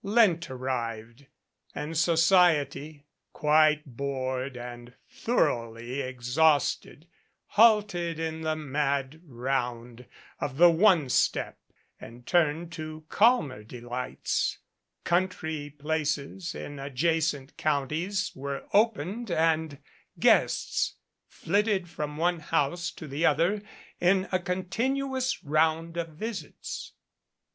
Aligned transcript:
Lent 0.03 0.49
arrived, 0.49 1.27
and 1.75 1.95
society, 1.95 3.05
quite 3.33 3.85
bored 3.85 4.57
and 4.57 4.95
thoroughly 5.07 6.01
exhausted, 6.01 7.05
halted 7.49 8.17
in 8.17 8.41
the 8.41 8.55
mad 8.55 9.21
round 9.23 10.07
of 10.39 10.57
the 10.57 10.71
"one 10.71 11.07
step" 11.07 11.59
and 11.99 12.25
turned 12.25 12.71
to 12.71 13.05
calmer 13.09 13.63
delights. 13.63 14.57
Country 15.03 15.69
places 15.69 16.55
in 16.55 16.79
adjacent 16.79 17.55
counties 17.55 18.31
were 18.33 18.63
opened 18.73 19.29
and 19.29 19.77
guests 20.19 20.95
flitted 21.27 21.87
from 21.87 22.17
one 22.17 22.39
house 22.39 22.89
to 22.89 23.07
the 23.07 23.23
other 23.23 23.61
in 23.99 24.27
a 24.31 24.39
continuous 24.39 25.43
round 25.43 25.95
of 25.95 26.09
visits. 26.09 26.93
Mrs. 26.97 27.01